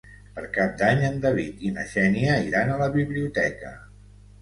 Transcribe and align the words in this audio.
Per 0.37 0.43
Cap 0.55 0.73
d'Any 0.79 1.03
en 1.09 1.19
David 1.27 1.63
i 1.69 1.73
na 1.77 1.85
Xènia 1.93 2.41
iran 2.49 2.75
a 2.79 2.83
la 2.83 2.91
biblioteca. 3.01 3.79